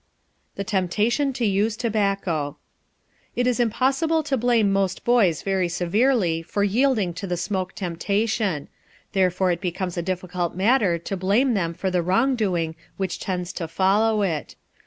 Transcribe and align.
THE 0.55 0.63
TEMPTATION 0.63 1.31
TO 1.31 1.45
USE 1.45 1.77
TOBACCO 1.77 2.57
It 3.35 3.45
is 3.45 3.59
impossible 3.59 4.23
to 4.23 4.35
blame 4.35 4.73
most 4.73 5.05
boys 5.05 5.43
very 5.43 5.67
severely 5.69 6.41
for 6.41 6.63
yielding 6.63 7.13
to 7.13 7.27
the 7.27 7.37
smoke 7.37 7.75
temptation; 7.75 8.67
therefore 9.13 9.51
it 9.51 9.61
becomes 9.61 9.97
a 9.97 10.01
difficult 10.01 10.55
matter 10.55 10.97
to 10.97 11.15
blame 11.15 11.53
them 11.53 11.75
for 11.75 11.91
the 11.91 12.01
wrong 12.01 12.35
doing 12.35 12.75
which 12.97 13.19
tends 13.19 13.53
to 13.53 13.67
follow 13.67 14.23
it. 14.23 14.55